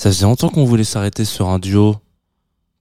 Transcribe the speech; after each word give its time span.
Ça 0.00 0.08
faisait 0.10 0.24
longtemps 0.24 0.48
qu'on 0.48 0.64
voulait 0.64 0.82
s'arrêter 0.82 1.26
sur 1.26 1.50
un 1.50 1.58
duo 1.58 1.94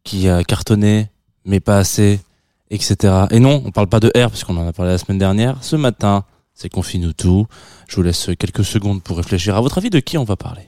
qui 0.05 0.29
a 0.29 0.41
cartonné, 0.45 1.09
mais 1.43 1.59
pas 1.59 1.77
assez, 1.77 2.21
etc. 2.69 3.25
Et 3.31 3.41
non, 3.41 3.61
on 3.65 3.71
parle 3.71 3.87
pas 3.87 3.99
de 3.99 4.07
R, 4.07 4.29
parce 4.29 4.45
qu'on 4.45 4.55
en 4.55 4.65
a 4.65 4.71
parlé 4.71 4.93
la 4.93 4.97
semaine 4.97 5.17
dernière. 5.17 5.61
Ce 5.61 5.75
matin, 5.75 6.23
c'est 6.53 6.69
Confine-nous 6.69 7.11
tout. 7.11 7.45
Je 7.89 7.97
vous 7.97 8.03
laisse 8.03 8.29
quelques 8.39 8.63
secondes 8.63 9.03
pour 9.03 9.17
réfléchir. 9.17 9.57
À 9.57 9.59
votre 9.59 9.79
avis, 9.79 9.89
de 9.89 9.99
qui 9.99 10.17
on 10.17 10.23
va 10.23 10.37
parler? 10.37 10.61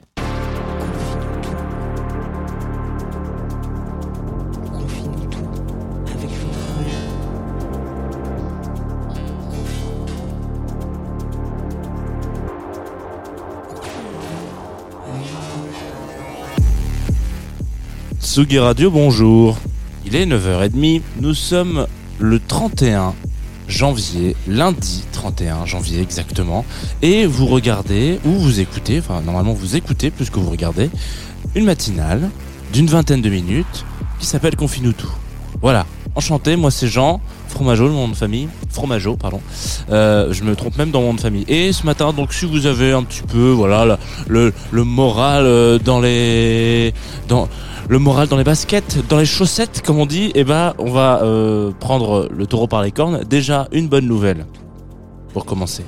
Tsugi 18.22 18.60
Radio, 18.60 18.92
bonjour. 18.92 19.58
Il 20.06 20.16
est 20.16 20.28
9h30. 20.28 21.02
Nous 21.22 21.34
sommes 21.34 21.88
le 22.20 22.40
31 22.40 23.16
janvier, 23.68 24.36
lundi 24.48 25.04
31 25.12 25.66
janvier 25.66 26.02
exactement. 26.02 26.64
Et 27.02 27.26
vous 27.26 27.48
regardez, 27.48 28.20
ou 28.24 28.34
vous 28.34 28.60
écoutez, 28.60 29.00
enfin 29.00 29.22
normalement 29.22 29.54
vous 29.54 29.76
écoutez 29.76 30.12
plus 30.12 30.30
que 30.30 30.40
vous 30.40 30.52
regardez, 30.52 30.92
une 31.56 31.66
matinale 31.66 32.30
d'une 32.72 32.86
vingtaine 32.86 33.22
de 33.24 33.30
minutes 33.30 33.86
qui 34.20 34.28
s'appelle 34.28 34.56
Confine-nous 34.56 34.94
tout. 34.94 35.12
Voilà. 35.60 35.88
Enchanté, 36.14 36.56
moi 36.56 36.70
c'est 36.70 36.88
Jean, 36.88 37.22
Fromageau, 37.48 37.88
le 37.88 37.94
nom 37.94 38.08
de 38.08 38.16
famille. 38.16 38.50
Fromageau, 38.70 39.16
pardon. 39.16 39.42
Euh, 39.90 40.32
je 40.32 40.44
me 40.44 40.56
trompe 40.56 40.78
même 40.78 40.92
dans 40.92 41.02
mon 41.02 41.08
nom 41.08 41.14
de 41.16 41.22
famille. 41.22 41.46
Et 41.48 41.74
ce 41.74 41.88
matin, 41.88 42.14
donc 42.14 42.34
si 42.34 42.46
vous 42.46 42.68
avez 42.68 42.92
un 42.92 43.02
petit 43.04 43.24
peu, 43.24 43.50
voilà, 43.50 43.86
le, 43.86 43.98
le, 44.28 44.54
le 44.72 44.84
moral 44.84 45.46
euh, 45.46 45.80
dans 45.80 46.00
les... 46.00 46.94
Dans, 47.28 47.50
le 47.92 48.00
moral 48.00 48.30
dans 48.30 48.38
les 48.38 48.46
baskets, 48.46 49.06
dans 49.10 49.18
les 49.18 49.26
chaussettes, 49.26 49.82
comme 49.86 50.00
on 50.00 50.06
dit, 50.06 50.32
eh 50.34 50.46
ben, 50.46 50.74
on 50.78 50.92
va 50.92 51.22
euh, 51.24 51.72
prendre 51.78 52.30
le 52.32 52.48
taureau 52.48 52.66
par 52.66 52.82
les 52.82 52.92
cornes. 52.92 53.26
Déjà, 53.26 53.68
une 53.74 53.90
bonne 53.90 54.08
nouvelle 54.08 54.46
pour 55.34 55.44
commencer. 55.44 55.84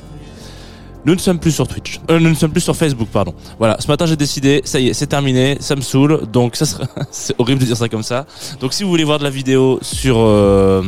Nous 1.05 1.13
ne 1.13 1.19
sommes 1.19 1.39
plus 1.39 1.51
sur 1.51 1.65
Twitch. 1.65 2.01
Euh, 2.11 2.19
nous 2.19 2.27
ne 2.27 2.35
sommes 2.35 2.51
plus 2.51 2.59
sur 2.59 2.75
Facebook, 2.75 3.07
pardon. 3.07 3.33
Voilà, 3.57 3.77
ce 3.79 3.87
matin 3.87 4.05
j'ai 4.05 4.17
décidé, 4.17 4.61
ça 4.65 4.81
y 4.81 4.89
est, 4.89 4.93
c'est 4.93 5.07
terminé, 5.07 5.55
ça 5.61 5.77
me 5.77 5.81
saoule. 5.81 6.27
Donc 6.29 6.57
ça 6.57 6.65
sera, 6.65 6.83
c'est 7.11 7.35
horrible 7.39 7.61
de 7.61 7.67
dire 7.67 7.77
ça 7.77 7.87
comme 7.87 8.03
ça. 8.03 8.25
Donc 8.59 8.73
si 8.73 8.83
vous 8.83 8.89
voulez 8.89 9.05
voir 9.05 9.19
de 9.19 9.23
la 9.23 9.29
vidéo 9.29 9.79
sur 9.81 10.17
euh, 10.17 10.83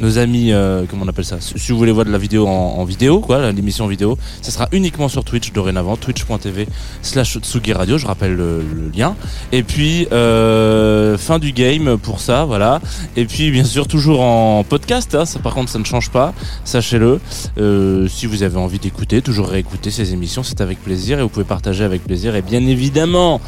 nos 0.00 0.18
amis, 0.18 0.52
euh, 0.52 0.84
comment 0.88 1.04
on 1.04 1.08
appelle 1.08 1.24
ça 1.24 1.38
Si 1.40 1.72
vous 1.72 1.78
voulez 1.78 1.92
voir 1.92 2.06
de 2.06 2.10
la 2.10 2.18
vidéo 2.18 2.46
en, 2.46 2.84
vidéo, 2.84 3.20
quoi, 3.20 3.50
l'émission 3.52 3.86
vidéo, 3.86 4.16
ça 4.42 4.50
sera 4.50 4.68
uniquement 4.72 5.08
sur 5.08 5.24
Twitch 5.24 5.52
dorénavant, 5.52 5.96
twitch.tv 5.96 6.66
slash 7.02 7.38
Tsugi 7.38 7.72
Radio, 7.72 7.98
je 7.98 8.06
rappelle 8.06 8.34
le, 8.34 8.62
le 8.62 8.90
lien. 8.94 9.16
Et 9.52 9.62
puis 9.62 10.06
euh, 10.12 11.18
fin 11.18 11.38
du 11.38 11.52
game 11.52 11.98
pour 11.98 12.20
ça, 12.20 12.44
voilà. 12.44 12.80
Et 13.16 13.24
puis 13.24 13.50
bien 13.50 13.64
sûr 13.64 13.86
toujours 13.86 14.20
en 14.20 14.64
podcast, 14.64 15.14
hein, 15.14 15.24
ça 15.24 15.38
par 15.38 15.54
contre 15.54 15.70
ça 15.70 15.78
ne 15.78 15.84
change 15.84 16.10
pas, 16.10 16.32
sachez-le. 16.64 17.20
Euh, 17.58 18.08
si 18.08 18.26
vous 18.26 18.42
avez 18.42 18.56
envie 18.56 18.78
d'écouter, 18.78 19.22
toujours 19.22 19.48
réécouter 19.48 19.90
ces 19.90 20.12
émissions, 20.12 20.42
c'est 20.42 20.60
avec 20.60 20.82
plaisir 20.82 21.18
et 21.18 21.22
vous 21.22 21.28
pouvez 21.28 21.44
partager 21.44 21.84
avec 21.84 22.04
plaisir. 22.04 22.36
Et 22.36 22.42
bien 22.42 22.64
évidemment, 22.66 23.40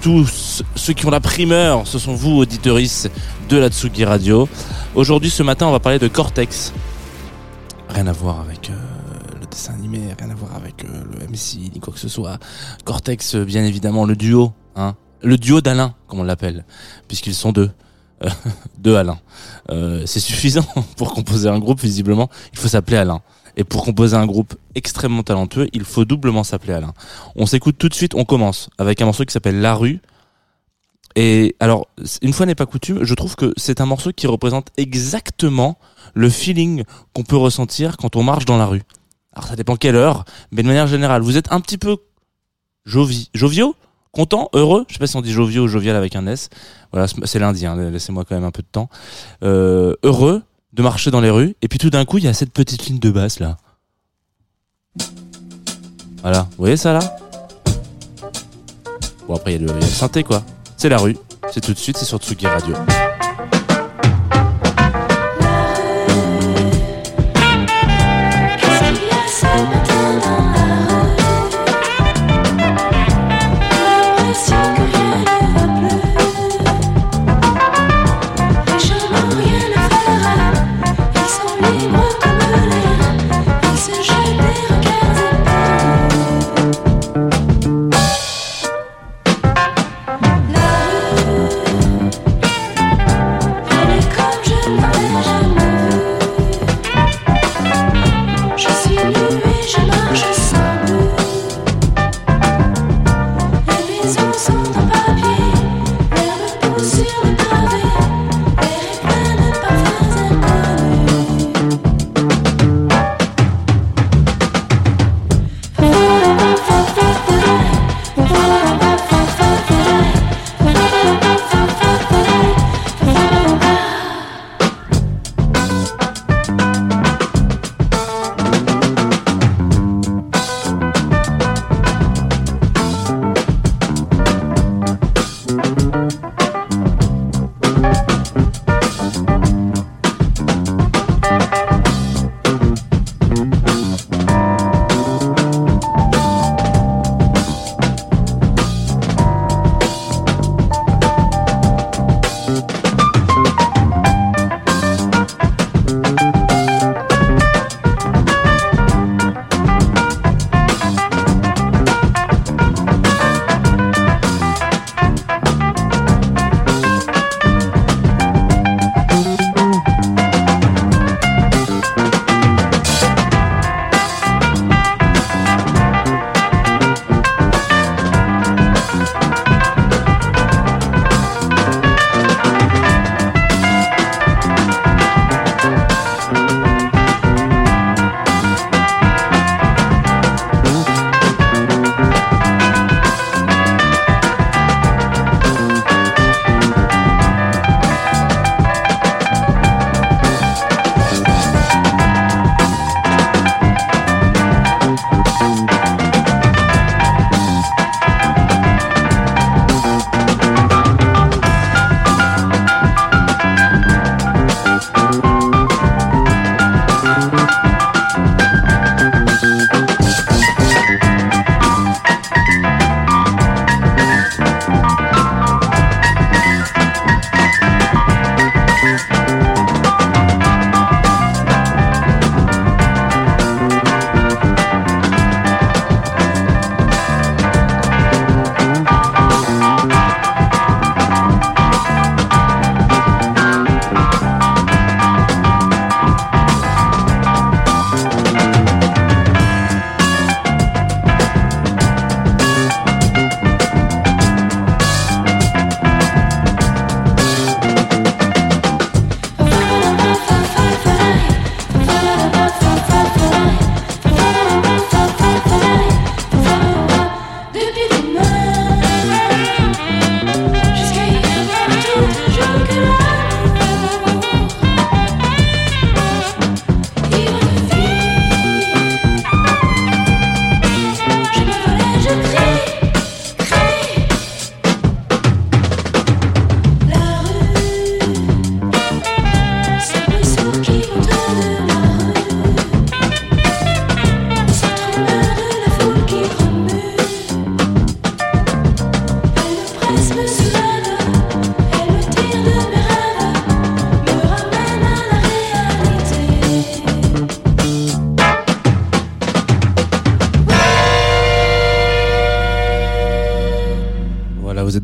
tous 0.00 0.62
ceux 0.74 0.92
qui 0.92 1.06
ont 1.06 1.10
la 1.10 1.20
primeur, 1.20 1.86
ce 1.86 1.98
sont 1.98 2.14
vous, 2.14 2.36
auditeuristes 2.38 3.10
de 3.48 3.56
la 3.56 3.68
Tsugi 3.68 4.04
Radio. 4.04 4.48
Aujourd'hui, 4.94 5.30
ce 5.30 5.42
matin, 5.42 5.66
on 5.66 5.72
va 5.72 5.80
parler 5.80 5.98
de 5.98 6.08
Cortex. 6.08 6.72
Rien 7.88 8.06
à 8.06 8.12
voir 8.12 8.40
avec 8.40 8.70
euh, 8.70 8.74
le 9.40 9.46
dessin 9.46 9.74
animé, 9.74 10.00
rien 10.18 10.30
à 10.30 10.34
voir 10.34 10.54
avec 10.54 10.84
euh, 10.84 11.02
le 11.12 11.26
MC, 11.26 11.72
ni 11.72 11.80
quoi 11.80 11.92
que 11.92 11.98
ce 11.98 12.08
soit. 12.08 12.38
Cortex, 12.84 13.34
euh, 13.34 13.44
bien 13.44 13.64
évidemment, 13.64 14.04
le 14.04 14.16
duo, 14.16 14.52
hein. 14.74 14.94
Le 15.22 15.38
duo 15.38 15.60
d'Alain, 15.60 15.94
comme 16.06 16.20
on 16.20 16.24
l'appelle, 16.24 16.64
puisqu'ils 17.08 17.34
sont 17.34 17.52
deux. 17.52 17.70
Deux 18.78 18.96
Alain. 18.96 19.18
C'est 20.06 20.20
suffisant 20.20 20.64
pour 20.96 21.12
composer 21.12 21.48
un 21.48 21.58
groupe, 21.58 21.80
visiblement. 21.80 22.30
Il 22.52 22.58
faut 22.58 22.68
s'appeler 22.68 22.96
Alain. 22.96 23.20
Et 23.56 23.64
pour 23.64 23.84
composer 23.84 24.16
un 24.16 24.26
groupe 24.26 24.54
extrêmement 24.74 25.22
talentueux, 25.22 25.68
il 25.72 25.84
faut 25.84 26.04
doublement 26.04 26.44
s'appeler 26.44 26.74
Alain. 26.74 26.92
On 27.36 27.46
s'écoute 27.46 27.76
tout 27.78 27.88
de 27.88 27.94
suite, 27.94 28.14
on 28.14 28.24
commence 28.24 28.68
avec 28.78 29.00
un 29.00 29.06
morceau 29.06 29.24
qui 29.24 29.32
s'appelle 29.32 29.60
La 29.60 29.74
Rue. 29.74 30.00
Et 31.14 31.56
alors, 31.60 31.88
une 32.20 32.34
fois 32.34 32.44
n'est 32.44 32.54
pas 32.54 32.66
coutume, 32.66 33.02
je 33.02 33.14
trouve 33.14 33.36
que 33.36 33.54
c'est 33.56 33.80
un 33.80 33.86
morceau 33.86 34.12
qui 34.12 34.26
représente 34.26 34.68
exactement 34.76 35.78
le 36.12 36.28
feeling 36.28 36.84
qu'on 37.14 37.22
peut 37.22 37.36
ressentir 37.36 37.96
quand 37.96 38.16
on 38.16 38.22
marche 38.22 38.44
dans 38.44 38.58
la 38.58 38.66
rue. 38.66 38.82
Alors 39.32 39.48
ça 39.48 39.56
dépend 39.56 39.76
quelle 39.76 39.96
heure, 39.96 40.26
mais 40.50 40.62
de 40.62 40.68
manière 40.68 40.86
générale, 40.86 41.22
vous 41.22 41.38
êtes 41.38 41.50
un 41.52 41.60
petit 41.60 41.78
peu 41.78 41.96
jovi, 42.84 43.30
content, 44.12 44.50
heureux? 44.52 44.84
Je 44.88 44.94
sais 44.94 44.98
pas 44.98 45.06
si 45.06 45.16
on 45.16 45.22
dit 45.22 45.32
joviaux 45.32 45.64
ou 45.64 45.68
jovial 45.68 45.96
avec 45.96 46.16
un 46.16 46.26
S. 46.26 46.50
Voilà, 46.92 47.06
c'est 47.06 47.38
lundi, 47.38 47.64
hein, 47.64 47.90
laissez-moi 47.90 48.24
quand 48.26 48.34
même 48.34 48.44
un 48.44 48.50
peu 48.50 48.62
de 48.62 48.68
temps. 48.70 48.88
Euh, 49.42 49.94
heureux? 50.02 50.42
De 50.76 50.82
marcher 50.82 51.10
dans 51.10 51.20
les 51.22 51.30
rues, 51.30 51.56
et 51.62 51.68
puis 51.68 51.78
tout 51.78 51.88
d'un 51.90 52.04
coup, 52.04 52.18
il 52.18 52.24
y 52.24 52.28
a 52.28 52.34
cette 52.34 52.52
petite 52.52 52.84
ligne 52.86 52.98
de 52.98 53.10
basse 53.10 53.40
là. 53.40 53.56
Voilà, 56.22 56.42
vous 56.42 56.56
voyez 56.58 56.76
ça 56.76 56.92
là? 56.92 57.16
Bon 59.26 59.34
après 59.36 59.54
il 59.54 59.62
y, 59.62 59.70
a 59.70 59.72
le- 59.72 59.80
synthé 59.80 60.22
quoi. 60.22 60.42
C'est 60.76 60.88
la 60.90 60.98
rue, 60.98 61.16
c'est 61.50 61.60
tout 61.62 61.72
de 61.72 61.78
suite, 61.78 61.96
c'est 61.96 62.04
sur 62.04 62.18
Tsugi 62.18 62.46
Radio. 62.46 62.74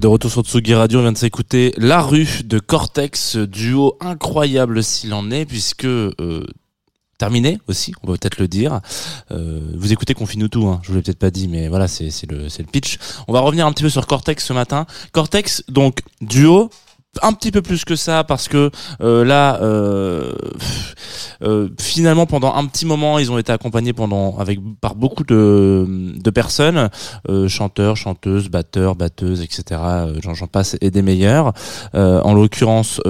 De 0.03 0.09
retour 0.09 0.33
sur 0.33 0.43
Tsugi 0.43 0.75
Radio, 0.75 0.99
on 0.99 1.03
vient 1.03 1.13
de 1.13 1.17
s'écouter 1.17 1.73
La 1.77 2.03
Rue 2.03 2.43
de 2.45 2.59
Cortex, 2.59 3.37
duo 3.37 3.97
incroyable 4.01 4.83
s'il 4.83 5.15
en 5.15 5.31
est, 5.31 5.45
puisque 5.45 5.85
euh, 5.85 6.45
terminé 7.19 7.61
aussi, 7.69 7.95
on 8.03 8.09
peut 8.09 8.15
peut-être 8.15 8.41
le 8.41 8.49
dire. 8.49 8.81
Euh, 9.31 9.61
vous 9.77 9.93
écoutez 9.93 10.15
Confine 10.15 10.49
tout, 10.49 10.67
hein, 10.67 10.81
je 10.83 10.89
vous 10.89 10.97
l'ai 10.97 11.03
peut-être 11.03 11.21
pas 11.21 11.31
dit, 11.31 11.47
mais 11.47 11.69
voilà, 11.69 11.87
c'est 11.87 12.11
le, 12.29 12.49
c'est 12.49 12.65
le 12.65 12.69
pitch. 12.69 12.99
On 13.29 13.33
va 13.33 13.39
revenir 13.39 13.65
un 13.65 13.73
petit 13.73 13.85
peu 13.85 13.91
sur 13.91 14.09
Cortex 14.09 14.45
ce 14.45 14.53
matin. 14.53 14.87
Cortex, 15.13 15.63
donc 15.69 16.01
duo, 16.21 16.69
un 17.21 17.35
petit 17.35 17.51
peu 17.51 17.61
plus 17.61 17.85
que 17.85 17.95
ça 17.95 18.25
parce 18.25 18.49
que 18.49 18.71
euh, 19.03 19.23
là 19.25 19.61
euh, 19.61 20.33
euh, 21.43 21.69
finalement 21.79 22.25
pendant 22.25 22.55
un 22.55 22.65
petit 22.67 22.87
moment 22.87 23.19
ils 23.19 23.31
ont 23.31 23.37
été 23.37 23.53
accompagnés 23.53 23.93
pendant 23.93 24.39
avec 24.39 24.59
par 24.81 24.95
beaucoup 24.95 25.25
de, 25.25 25.87
de 25.87 26.31
personnes 26.31 26.89
chanteurs 27.49 27.97
chanteuses 27.97 28.49
batteurs 28.49 28.97
batteuses 28.97 29.43
etc 29.43 29.81
j'en 30.23 30.47
passe 30.47 30.77
et 30.81 30.91
des 30.91 31.03
meilleurs. 31.03 31.53
En 31.95 32.35
l'occurrence 32.35 33.01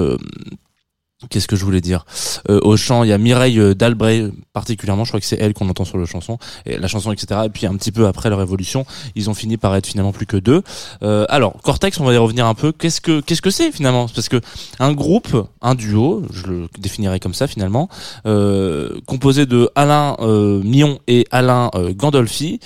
Qu'est-ce 1.29 1.47
que 1.47 1.55
je 1.55 1.65
voulais 1.65 1.81
dire? 1.81 2.05
Euh, 2.49 2.59
Au 2.61 2.77
chant, 2.77 3.03
il 3.03 3.09
y 3.09 3.13
a 3.13 3.17
Mireille 3.17 3.59
euh, 3.59 3.73
Dalbray 3.73 4.31
particulièrement. 4.53 5.03
Je 5.03 5.11
crois 5.11 5.19
que 5.19 5.25
c'est 5.25 5.39
elle 5.39 5.53
qu'on 5.53 5.69
entend 5.69 5.85
sur 5.85 5.97
le 5.97 6.05
chanson, 6.05 6.37
et 6.65 6.77
la 6.77 6.87
chanson, 6.87 7.11
etc. 7.11 7.41
Et 7.45 7.49
puis 7.49 7.65
un 7.65 7.75
petit 7.75 7.91
peu 7.91 8.07
après 8.07 8.29
leur 8.29 8.41
évolution, 8.41 8.85
ils 9.15 9.29
ont 9.29 9.33
fini 9.33 9.57
par 9.57 9.75
être 9.75 9.87
finalement 9.87 10.11
plus 10.11 10.25
que 10.25 10.37
deux. 10.37 10.61
Euh, 11.01 11.25
alors 11.29 11.53
Cortex, 11.63 11.99
on 11.99 12.05
va 12.05 12.13
y 12.13 12.17
revenir 12.17 12.45
un 12.45 12.53
peu. 12.53 12.71
Qu'est-ce 12.71 13.01
que 13.01 13.21
qu'est-ce 13.21 13.41
que 13.41 13.49
c'est 13.49 13.71
finalement? 13.71 14.07
Parce 14.07 14.29
que 14.29 14.41
un 14.79 14.93
groupe, 14.93 15.47
un 15.61 15.75
duo, 15.75 16.23
je 16.31 16.47
le 16.47 16.67
définirais 16.77 17.19
comme 17.19 17.33
ça 17.33 17.47
finalement, 17.47 17.89
euh, 18.25 18.99
composé 19.05 19.45
de 19.45 19.69
Alain 19.75 20.15
euh, 20.19 20.61
Mion 20.63 20.99
et 21.07 21.25
Alain 21.31 21.69
euh, 21.75 21.93
Gandolfi. 21.93 22.59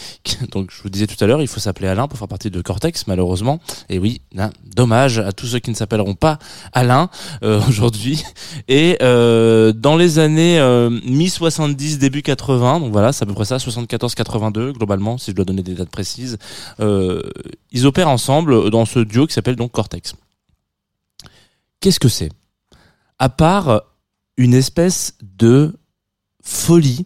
Donc 0.52 0.72
je 0.72 0.82
vous 0.84 0.90
disais 0.90 1.08
tout 1.08 1.22
à 1.24 1.28
l'heure, 1.28 1.42
il 1.42 1.48
faut 1.48 1.60
s'appeler 1.60 1.88
Alain 1.88 2.08
pour 2.08 2.20
faire 2.20 2.28
partie 2.28 2.52
de 2.52 2.62
Cortex, 2.62 3.08
malheureusement. 3.08 3.60
Et 3.90 4.00
oui, 4.00 4.22
dommage 4.76 5.20
à 5.20 5.32
tous 5.32 5.48
ceux 5.48 5.60
qui 5.60 5.70
ne 5.70 5.76
s'appelleront 5.76 6.16
pas 6.16 6.40
Alain 6.74 7.10
aujourd'hui. 7.70 8.24
Et 8.68 8.98
euh, 9.02 9.74
dans 9.74 9.96
les 9.96 10.20
années 10.20 10.60
euh, 10.60 10.90
mi-70, 10.90 11.98
début 11.98 12.22
80, 12.22 12.80
donc 12.80 12.92
voilà, 12.92 13.14
c'est 13.14 13.24
à 13.24 13.26
peu 13.26 13.34
près 13.34 13.46
ça, 13.46 13.58
74-82 13.58 14.74
globalement, 14.74 15.18
si 15.18 15.32
je 15.32 15.36
dois 15.36 15.46
donner 15.46 15.64
des 15.64 15.74
dates 15.74 15.90
précises, 15.90 16.38
euh, 16.80 17.22
ils 17.72 17.86
opèrent 17.86 18.10
ensemble 18.10 18.70
dans 18.70 18.86
ce 18.86 19.00
duo 19.00 19.28
qui 19.28 19.34
s'appelle 19.34 19.56
donc 19.56 19.72
Cortex. 19.72 20.14
Qu'est-ce 21.80 22.00
que 22.00 22.10
c'est? 22.10 22.32
À 23.20 23.30
part 23.30 23.84
une 24.38 24.54
espèce 24.54 25.18
de 25.22 25.74
folie 26.44 27.06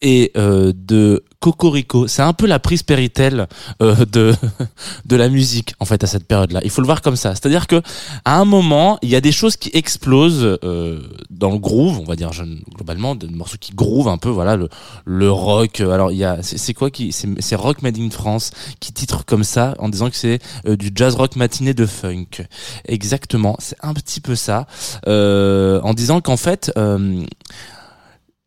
et 0.00 0.32
de 0.34 1.24
cocorico, 1.42 2.06
c'est 2.06 2.22
un 2.22 2.32
peu 2.32 2.46
la 2.46 2.60
prise 2.60 2.84
Péritel 2.84 3.48
euh, 3.82 4.04
de 4.06 4.32
de 5.06 5.16
la 5.16 5.28
musique 5.28 5.74
en 5.80 5.84
fait 5.84 6.04
à 6.04 6.06
cette 6.06 6.26
période-là. 6.26 6.60
Il 6.62 6.70
faut 6.70 6.80
le 6.80 6.86
voir 6.86 7.02
comme 7.02 7.16
ça, 7.16 7.30
c'est-à-dire 7.34 7.66
que 7.66 7.82
à 8.24 8.38
un 8.38 8.44
moment, 8.44 8.98
il 9.02 9.08
y 9.08 9.16
a 9.16 9.20
des 9.20 9.32
choses 9.32 9.56
qui 9.56 9.70
explosent 9.74 10.58
euh, 10.62 11.00
dans 11.30 11.50
le 11.50 11.58
groove, 11.58 11.98
on 11.98 12.04
va 12.04 12.14
dire 12.14 12.30
globalement, 12.76 13.16
des 13.16 13.26
morceaux 13.26 13.56
qui 13.60 13.72
groove 13.74 14.06
un 14.06 14.18
peu, 14.18 14.28
voilà 14.28 14.54
le, 14.56 14.68
le 15.04 15.30
rock. 15.32 15.80
euh, 15.80 15.90
Alors 15.90 16.12
il 16.12 16.18
y 16.18 16.24
a, 16.24 16.38
c'est 16.42 16.74
quoi 16.74 16.90
qui, 16.90 17.12
c'est 17.12 17.56
Rock 17.56 17.82
Made 17.82 17.98
in 17.98 18.10
France 18.10 18.52
qui 18.78 18.92
titre 18.92 19.24
comme 19.24 19.44
ça 19.44 19.74
en 19.80 19.88
disant 19.88 20.10
que 20.10 20.16
c'est 20.16 20.38
euh, 20.66 20.76
du 20.76 20.92
jazz 20.94 21.16
rock 21.16 21.34
matiné 21.34 21.74
de 21.74 21.86
funk. 21.86 22.46
Exactement, 22.86 23.56
c'est 23.58 23.76
un 23.82 23.94
petit 23.94 24.20
peu 24.20 24.36
ça, 24.36 24.66
euh, 25.08 25.80
en 25.82 25.92
disant 25.92 26.20
qu'en 26.20 26.36
fait. 26.36 26.70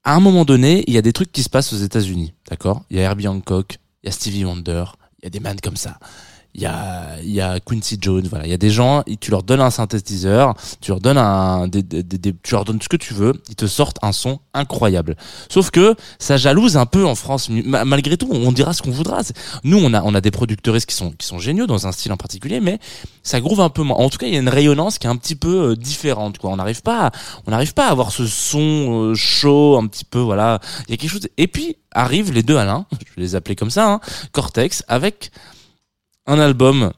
À 0.06 0.16
un 0.16 0.20
moment 0.20 0.46
donné, 0.46 0.84
il 0.88 0.94
y 0.94 0.98
a 0.98 1.02
des 1.02 1.14
trucs 1.14 1.32
qui 1.32 1.44
se 1.44 1.50
passent 1.50 1.74
aux 1.74 1.78
États-Unis, 1.78 2.34
d'accord? 2.50 2.84
Il 2.90 2.98
y 2.98 3.00
a 3.00 3.04
Herbie 3.04 3.28
Hancock, 3.28 3.80
il 4.04 4.08
y 4.08 4.10
a 4.10 4.12
Stevie 4.12 4.46
Wonder, 4.46 4.86
il 5.20 5.26
y 5.26 5.28
a 5.28 5.30
des 5.32 5.40
man 5.40 5.60
comme 5.60 5.76
ça 5.76 5.98
il 6.58 6.62
y 6.62 6.66
a, 6.66 7.18
il 7.22 7.32
y 7.32 7.42
a 7.42 7.60
Quincy 7.60 7.98
Jones, 8.00 8.26
voilà, 8.30 8.46
il 8.46 8.50
y 8.50 8.54
a 8.54 8.58
des 8.58 8.70
gens, 8.70 9.04
tu 9.20 9.30
leur 9.30 9.44
donnes 9.44 9.60
un 9.60 9.70
synthétiseur, 9.70 10.54
tu 10.80 10.92
leur 10.92 11.02
donnes 11.02 11.18
un, 11.18 11.68
des, 11.68 11.84
des- 11.84 12.02
des- 12.02 12.34
tu 12.42 12.54
leur 12.54 12.64
donnes 12.64 12.82
ce 12.82 12.88
que 12.88 12.96
tu 12.96 13.14
veux, 13.14 13.34
ils 13.50 13.56
te 13.56 13.68
sortent 13.68 13.98
un 14.02 14.14
son 14.14 14.40
incroyable. 14.54 15.18
Sauf 15.50 15.70
que 15.70 15.96
ça 16.18 16.38
jalouse 16.38 16.78
un 16.78 16.86
peu 16.86 17.06
en 17.06 17.14
France, 17.16 17.50
Ma- 17.50 17.84
malgré 17.84 18.16
tout, 18.16 18.30
on 18.32 18.54
dira 18.54 18.72
ce 18.72 18.82
qu'on 18.82 18.92
voudra. 18.92 19.20
Nous, 19.66 19.78
on 19.78 19.94
a, 19.94 20.02
on 20.04 20.16
a 20.16 20.22
des 20.22 20.32
producteuristes 20.32 20.88
qui 20.88 20.96
sont, 20.96 21.12
qui 21.12 21.28
sont 21.28 21.40
géniaux 21.40 21.68
dans 21.68 21.88
un 21.88 21.92
style 21.92 22.14
en 22.14 22.18
particulier, 22.18 22.62
mais 22.62 22.80
ça 23.22 23.42
groove 23.42 23.60
un 23.60 23.70
peu 23.70 23.84
moins. 23.84 23.98
En 23.98 24.10
tout 24.10 24.18
cas, 24.18 24.28
il 24.28 24.34
y 24.34 24.38
a 24.38 24.40
une 24.40 24.48
rayonnance 24.48 24.98
qui 24.98 25.08
est 25.08 25.10
un 25.10 25.18
petit 25.18 25.36
peu 25.36 25.72
euh, 25.72 25.76
différente, 25.76 26.38
quoi. 26.38 26.52
On 26.52 26.56
n'arrive 26.56 26.82
pas, 26.82 27.08
à- 27.08 27.12
on 27.48 27.52
n'arrive 27.52 27.74
pas 27.74 27.88
à 27.88 27.92
avoir 27.92 28.12
ce 28.12 28.26
son 28.28 29.10
euh, 29.12 29.14
chaud, 29.14 29.78
un 29.78 29.88
petit 29.88 30.06
peu, 30.06 30.20
voilà. 30.20 30.60
Il 30.88 30.92
y 30.92 30.94
a 30.94 30.98
quelque 30.98 31.12
chose. 31.12 31.28
Et 31.38 31.48
puis 31.48 31.76
arrivent 31.92 32.32
les 32.32 32.44
deux 32.44 32.56
Alain, 32.58 32.86
je 32.94 32.98
vais 33.18 33.22
les 33.24 33.36
appeler 33.36 33.56
comme 33.58 33.72
ça, 33.72 33.90
hein, 33.92 34.00
Cortex, 34.32 34.84
avec 34.88 35.32
un 36.26 36.40
album. 36.40 36.92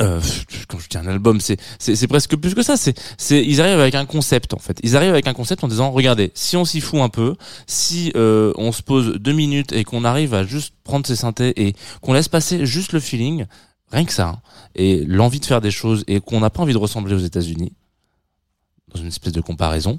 Euh, 0.00 0.20
quand 0.68 0.78
je 0.78 0.88
dis 0.88 0.96
un 0.96 1.06
album, 1.06 1.40
c'est 1.40 1.60
c'est 1.78 2.06
presque 2.06 2.36
plus 2.36 2.54
que 2.54 2.62
ça. 2.62 2.76
C'est 2.76 2.98
c'est 3.18 3.44
ils 3.44 3.60
arrivent 3.60 3.78
avec 3.78 3.94
un 3.94 4.06
concept 4.06 4.54
en 4.54 4.58
fait. 4.58 4.78
Ils 4.82 4.96
arrivent 4.96 5.12
avec 5.12 5.26
un 5.26 5.34
concept 5.34 5.62
en 5.64 5.68
disant 5.68 5.90
regardez, 5.90 6.32
si 6.34 6.56
on 6.56 6.64
s'y 6.64 6.80
fout 6.80 7.00
un 7.00 7.10
peu, 7.10 7.36
si 7.66 8.10
euh, 8.16 8.52
on 8.56 8.72
se 8.72 8.82
pose 8.82 9.16
deux 9.18 9.32
minutes 9.32 9.72
et 9.72 9.84
qu'on 9.84 10.04
arrive 10.04 10.32
à 10.32 10.44
juste 10.44 10.74
prendre 10.82 11.06
ses 11.06 11.16
synthés 11.16 11.52
et 11.62 11.74
qu'on 12.00 12.14
laisse 12.14 12.28
passer 12.28 12.64
juste 12.64 12.92
le 12.92 13.00
feeling, 13.00 13.44
rien 13.90 14.04
que 14.06 14.12
ça, 14.12 14.28
hein, 14.28 14.40
et 14.74 15.04
l'envie 15.04 15.40
de 15.40 15.44
faire 15.44 15.60
des 15.60 15.70
choses 15.70 16.04
et 16.06 16.20
qu'on 16.20 16.40
n'a 16.40 16.50
pas 16.50 16.62
envie 16.62 16.72
de 16.72 16.78
ressembler 16.78 17.14
aux 17.14 17.18
États-Unis 17.18 17.72
dans 18.94 19.00
une 19.00 19.08
espèce 19.08 19.32
de 19.32 19.40
comparaison, 19.40 19.96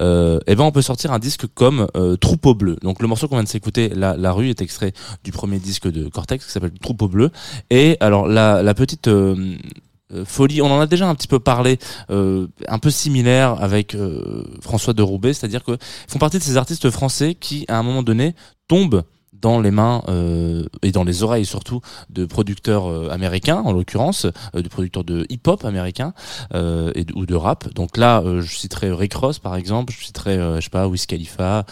euh, 0.00 0.38
eh 0.46 0.54
ben 0.54 0.64
on 0.64 0.72
peut 0.72 0.82
sortir 0.82 1.12
un 1.12 1.18
disque 1.18 1.46
comme 1.54 1.86
euh, 1.96 2.16
Troupeau 2.16 2.54
bleu. 2.54 2.76
Donc 2.82 3.00
le 3.00 3.08
morceau 3.08 3.28
qu'on 3.28 3.36
vient 3.36 3.44
de 3.44 3.48
s'écouter, 3.48 3.88
la, 3.88 4.16
la 4.16 4.32
rue, 4.32 4.50
est 4.50 4.62
extrait 4.62 4.92
du 5.24 5.32
premier 5.32 5.58
disque 5.58 5.90
de 5.90 6.08
Cortex 6.08 6.44
qui 6.44 6.52
s'appelle 6.52 6.72
Troupeau 6.72 7.08
bleu. 7.08 7.30
Et 7.70 7.96
alors 8.00 8.26
la, 8.26 8.62
la 8.62 8.74
petite 8.74 9.08
euh, 9.08 9.56
euh, 10.12 10.24
folie, 10.24 10.62
on 10.62 10.70
en 10.70 10.80
a 10.80 10.86
déjà 10.86 11.08
un 11.08 11.14
petit 11.14 11.28
peu 11.28 11.40
parlé, 11.40 11.78
euh, 12.10 12.46
un 12.68 12.78
peu 12.78 12.90
similaire 12.90 13.62
avec 13.62 13.96
François 14.60 14.92
de 14.92 15.02
Roubaix, 15.02 15.32
c'est-à-dire 15.32 15.64
que 15.64 15.72
ils 15.72 16.12
font 16.12 16.18
partie 16.18 16.38
de 16.38 16.42
ces 16.42 16.56
artistes 16.56 16.90
français 16.90 17.34
qui, 17.34 17.64
à 17.68 17.78
un 17.78 17.82
moment 17.82 18.02
donné, 18.02 18.34
tombent 18.68 19.02
dans 19.42 19.60
les 19.60 19.70
mains 19.70 20.02
euh, 20.08 20.64
et 20.82 20.92
dans 20.92 21.04
les 21.04 21.22
oreilles 21.22 21.44
surtout 21.46 21.80
de 22.10 22.24
producteurs 22.24 22.86
euh, 22.90 23.08
américains 23.10 23.62
en 23.64 23.72
l'occurrence 23.72 24.26
euh, 24.54 24.62
de 24.62 24.68
producteurs 24.68 25.04
de 25.04 25.26
hip-hop 25.28 25.64
américains 25.64 26.12
euh, 26.54 26.90
et 26.94 27.04
de- 27.04 27.12
ou 27.14 27.26
de 27.26 27.34
rap. 27.34 27.72
Donc 27.74 27.96
là 27.96 28.22
euh, 28.24 28.40
je 28.42 28.56
citerai 28.56 28.92
Rick 28.92 29.14
Ross 29.14 29.38
par 29.38 29.56
exemple 29.56 29.92
je 29.98 30.04
citerai 30.04 30.36
euh, 30.36 30.56
je 30.56 30.62
sais 30.62 30.70
pas 30.70 30.86
Wiz 30.88 31.06
Khalifa 31.06 31.64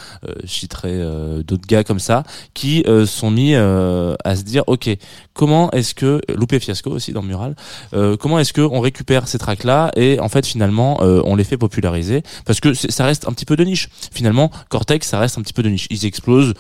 je 0.43 0.49
citerai 0.49 0.99
d'autres 1.45 1.67
gars 1.67 1.85
comme 1.85 1.99
ça 1.99 2.25
qui 2.55 2.85
sont 3.07 3.31
mis 3.31 3.55
à 3.55 4.37
se 4.37 4.43
dire 4.43 4.63
ok 4.67 4.91
comment 5.33 5.71
est-ce 5.73 5.95
que 5.95 6.21
Loupé 6.35 6.61
Fiasco 6.61 6.91
aussi 6.91 7.13
dans 7.13 7.23
Mural 7.23 7.55
euh, 7.93 8.17
comment 8.17 8.39
est-ce 8.39 8.53
que 8.53 8.61
on 8.61 8.81
récupère 8.81 9.29
ces 9.29 9.39
tracks 9.39 9.65
là 9.65 9.91
et 9.97 10.19
en 10.21 10.29
fait 10.29 10.47
finalement 10.47 10.99
on 11.01 11.37
les 11.37 11.45
fait 11.45 11.57
populariser? 11.59 12.23
Parce 12.45 12.61
que 12.61 12.75
ça 12.75 13.05
reste 13.05 13.27
un 13.29 13.33
petit 13.33 13.45
peu 13.45 13.57
de 13.57 13.65
niche. 13.65 13.89
Finalement 14.13 14.51
Cortex 14.69 15.09
ça 15.09 15.19
reste 15.19 15.39
un 15.39 15.43
petit 15.43 15.53
peu 15.53 15.63
de 15.63 15.69
niche. 15.69 15.87
Ils 15.91 16.05
explosent 16.07 16.55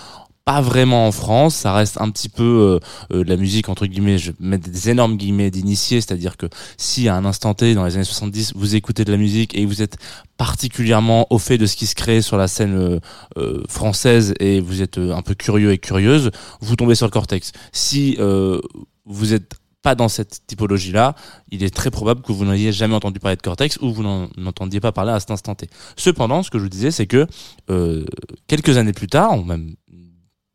pas 0.44 0.60
vraiment 0.60 1.06
en 1.06 1.12
France, 1.12 1.54
ça 1.54 1.72
reste 1.72 2.00
un 2.00 2.10
petit 2.10 2.28
peu 2.28 2.42
euh, 2.42 3.14
euh, 3.16 3.24
de 3.24 3.28
la 3.28 3.36
musique 3.36 3.68
entre 3.68 3.86
guillemets, 3.86 4.18
je 4.18 4.32
mets 4.40 4.58
des 4.58 4.90
énormes 4.90 5.16
guillemets 5.16 5.50
d'initiés, 5.50 6.00
c'est-à-dire 6.00 6.36
que 6.36 6.46
si 6.76 7.08
à 7.08 7.16
un 7.16 7.24
instant 7.24 7.54
T 7.54 7.74
dans 7.74 7.84
les 7.84 7.94
années 7.94 8.04
70 8.04 8.52
vous 8.54 8.74
écoutez 8.74 9.04
de 9.04 9.10
la 9.10 9.16
musique 9.16 9.56
et 9.56 9.64
vous 9.64 9.80
êtes 9.80 9.96
particulièrement 10.36 11.26
au 11.32 11.38
fait 11.38 11.58
de 11.58 11.66
ce 11.66 11.76
qui 11.76 11.86
se 11.86 11.94
crée 11.94 12.20
sur 12.20 12.36
la 12.36 12.48
scène 12.48 12.74
euh, 12.74 13.00
euh, 13.38 13.62
française 13.68 14.34
et 14.40 14.60
vous 14.60 14.82
êtes 14.82 14.98
euh, 14.98 15.14
un 15.14 15.22
peu 15.22 15.34
curieux 15.34 15.72
et 15.72 15.78
curieuse, 15.78 16.30
vous 16.60 16.76
tombez 16.76 16.94
sur 16.94 17.06
le 17.06 17.10
Cortex. 17.10 17.52
Si 17.72 18.16
euh, 18.18 18.60
vous 19.06 19.32
êtes 19.32 19.54
pas 19.84 19.94
dans 19.94 20.08
cette 20.08 20.40
typologie-là, 20.46 21.14
il 21.50 21.62
est 21.62 21.72
très 21.72 21.90
probable 21.90 22.22
que 22.22 22.32
vous 22.32 22.46
n'ayez 22.46 22.72
jamais 22.72 22.94
entendu 22.94 23.20
parler 23.20 23.36
de 23.36 23.42
Cortex 23.42 23.78
ou 23.82 23.92
vous 23.92 24.02
n'en 24.02 24.28
n'entendiez 24.36 24.80
pas 24.80 24.92
parler 24.92 25.12
à 25.12 25.20
cet 25.20 25.30
instant 25.30 25.54
T. 25.54 25.68
Cependant, 25.96 26.42
ce 26.42 26.50
que 26.50 26.58
je 26.58 26.64
vous 26.64 26.70
disais, 26.70 26.90
c'est 26.90 27.06
que 27.06 27.26
euh, 27.70 28.04
quelques 28.48 28.78
années 28.78 28.94
plus 28.94 29.08
tard, 29.08 29.38
ou 29.38 29.44
même 29.44 29.74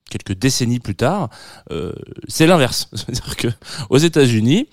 quelques 0.10 0.34
décennies 0.38 0.80
plus 0.80 0.96
tard, 0.96 1.30
euh, 1.72 1.94
c'est 2.28 2.48
l'inverse. 2.48 2.89
C'est-à-dire 2.94 3.36
que 3.36 3.48
aux 3.89 3.98
États-Unis, 3.98 4.68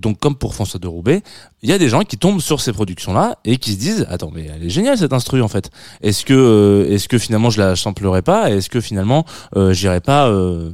donc 0.00 0.18
comme 0.18 0.36
pour 0.36 0.54
François 0.54 0.80
de 0.80 0.88
Roubaix, 0.88 1.22
il 1.62 1.70
y 1.70 1.72
a 1.72 1.78
des 1.78 1.88
gens 1.88 2.02
qui 2.02 2.16
tombent 2.18 2.40
sur 2.40 2.60
ces 2.60 2.72
productions-là 2.72 3.38
et 3.44 3.56
qui 3.58 3.72
se 3.72 3.78
disent 3.78 4.06
attends 4.08 4.30
mais 4.32 4.46
elle 4.46 4.64
est 4.64 4.70
géniale 4.70 4.98
cette 4.98 5.12
instru 5.12 5.42
en 5.42 5.48
fait. 5.48 5.70
Est-ce 6.02 6.24
que 6.24 6.34
euh, 6.34 6.92
est-ce 6.92 7.08
que 7.08 7.18
finalement 7.18 7.50
je 7.50 7.60
la 7.60 7.76
samplerai 7.76 8.22
pas? 8.22 8.50
Est-ce 8.50 8.70
que 8.70 8.80
finalement 8.80 9.24
euh, 9.56 9.72
j'irai 9.72 10.00
pas 10.00 10.28
euh, 10.28 10.72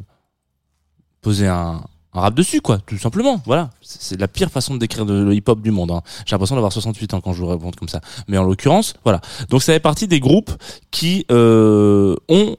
poser 1.20 1.46
un 1.46 1.82
un 2.14 2.20
rap 2.20 2.34
dessus 2.34 2.60
quoi 2.60 2.78
tout 2.86 2.98
simplement 2.98 3.40
voilà 3.46 3.70
c'est 3.80 4.20
la 4.20 4.28
pire 4.28 4.50
façon 4.50 4.74
de 4.74 4.78
décrire 4.78 5.06
de- 5.06 5.24
le 5.24 5.34
hip 5.34 5.44
hop 5.46 5.62
du 5.62 5.70
monde 5.70 5.90
hein. 5.92 6.02
j'ai 6.26 6.34
l'impression 6.34 6.54
d'avoir 6.56 6.70
68 6.70 7.14
ans 7.14 7.22
quand 7.22 7.32
je 7.32 7.40
vous 7.40 7.46
réponds 7.48 7.70
comme 7.70 7.88
ça 7.88 8.02
mais 8.28 8.36
en 8.36 8.44
l'occurrence 8.44 8.92
voilà 9.02 9.22
donc 9.48 9.62
ça 9.62 9.72
fait 9.72 9.80
partie 9.80 10.08
des 10.08 10.20
groupes 10.20 10.50
qui 10.90 11.24
euh, 11.30 12.14
ont 12.28 12.56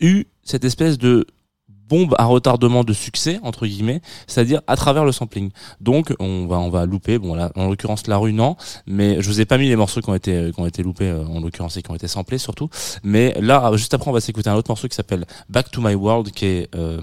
eu 0.00 0.24
cette 0.42 0.64
espèce 0.64 0.98
de 0.98 1.26
bombe 1.68 2.14
à 2.18 2.24
retardement 2.24 2.82
de 2.82 2.94
succès 2.94 3.38
entre 3.42 3.66
guillemets 3.66 4.00
c'est-à-dire 4.26 4.62
à 4.66 4.74
travers 4.74 5.04
le 5.04 5.12
sampling 5.12 5.50
donc 5.82 6.14
on 6.18 6.46
va 6.46 6.56
on 6.56 6.70
va 6.70 6.86
louper 6.86 7.18
bon 7.18 7.34
là 7.34 7.52
en 7.56 7.68
l'occurrence 7.68 8.06
la 8.06 8.16
rue 8.16 8.32
non 8.32 8.56
mais 8.86 9.20
je 9.20 9.28
vous 9.28 9.42
ai 9.42 9.44
pas 9.44 9.58
mis 9.58 9.68
les 9.68 9.76
morceaux 9.76 10.00
qui 10.00 10.08
ont 10.08 10.14
été 10.14 10.50
qui 10.50 10.60
ont 10.60 10.66
été 10.66 10.82
loupés 10.82 11.10
euh, 11.10 11.26
en 11.26 11.40
l'occurrence 11.40 11.76
et 11.76 11.82
qui 11.82 11.90
ont 11.90 11.94
été 11.94 12.08
samplés 12.08 12.38
surtout 12.38 12.70
mais 13.02 13.38
là 13.38 13.70
juste 13.76 13.92
après 13.92 14.08
on 14.08 14.14
va 14.14 14.22
s'écouter 14.22 14.48
un 14.48 14.54
autre 14.54 14.70
morceau 14.70 14.88
qui 14.88 14.96
s'appelle 14.96 15.26
Back 15.50 15.70
to 15.70 15.82
My 15.82 15.94
World 15.94 16.30
qui 16.30 16.46
est 16.46 16.74
euh, 16.74 17.02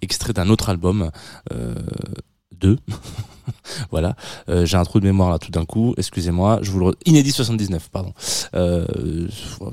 extrait 0.00 0.32
d'un 0.32 0.48
autre 0.48 0.68
album, 0.68 1.10
euh, 1.52 1.74
2. 2.52 2.78
voilà, 3.90 4.16
Euh, 4.48 4.66
j'ai 4.66 4.76
un 4.76 4.84
trou 4.84 5.00
de 5.00 5.06
mémoire 5.06 5.30
là 5.30 5.38
tout 5.38 5.50
d'un 5.50 5.64
coup, 5.64 5.94
excusez-moi, 5.96 6.58
je 6.62 6.70
vous 6.70 6.78
le... 6.80 6.94
Inédit 7.06 7.32
79, 7.32 7.88
pardon. 7.90 8.12
Euh, 8.54 8.86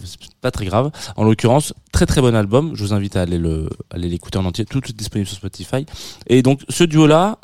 c'est 0.03 0.19
pas 0.41 0.51
très 0.51 0.65
grave. 0.65 0.91
En 1.15 1.23
l'occurrence, 1.23 1.73
très 1.91 2.05
très 2.05 2.21
bon 2.21 2.35
album, 2.35 2.71
je 2.75 2.83
vous 2.83 2.93
invite 2.93 3.15
à 3.15 3.21
aller 3.21 3.37
le 3.37 3.69
aller 3.89 4.09
l'écouter 4.09 4.37
en 4.37 4.45
entier, 4.45 4.65
tout 4.65 4.81
est 4.87 4.93
disponible 4.93 5.27
sur 5.27 5.37
Spotify. 5.37 5.85
Et 6.27 6.41
donc 6.41 6.61
ce 6.69 6.83
duo-là, 6.83 7.37